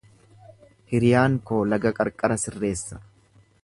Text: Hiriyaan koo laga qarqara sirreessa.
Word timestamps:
Hiriyaan 0.93 1.37
koo 1.51 1.61
laga 1.75 1.95
qarqara 2.01 2.43
sirreessa. 2.47 3.05